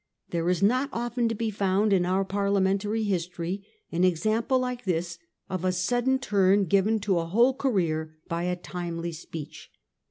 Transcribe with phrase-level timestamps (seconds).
[0.31, 5.19] There is not often to be found in our Parliamentary history an example like this
[5.47, 9.69] of a sudden turn given to a whole career by a timely speech.